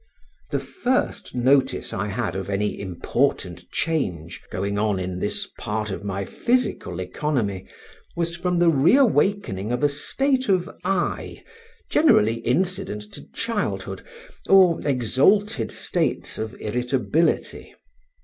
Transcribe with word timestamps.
The 0.49 0.57
first 0.57 1.35
notice 1.35 1.93
I 1.93 2.07
had 2.07 2.35
of 2.35 2.49
any 2.49 2.79
important 2.81 3.69
change 3.69 4.41
going 4.49 4.79
on 4.79 4.97
in 4.99 5.19
this 5.19 5.45
part 5.59 5.91
of 5.91 6.03
my 6.03 6.25
physical 6.25 6.99
economy 6.99 7.67
was 8.15 8.35
from 8.35 8.57
the 8.57 8.71
reawakening 8.71 9.71
of 9.71 9.83
a 9.83 9.89
state 9.89 10.49
of 10.49 10.67
eye 10.83 11.43
generally 11.91 12.37
incident 12.37 13.13
to 13.13 13.31
childhood, 13.31 14.01
or 14.49 14.79
exalted 14.87 15.71
states 15.71 16.39
of 16.39 16.55
irritability. 16.59 17.75